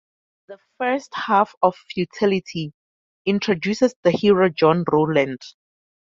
[0.47, 2.73] The first half of "Futility"
[3.27, 5.37] introduces the hero John Rowland.